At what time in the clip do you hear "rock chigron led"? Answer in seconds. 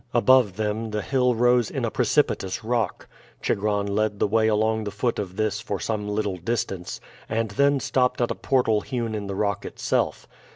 2.63-4.17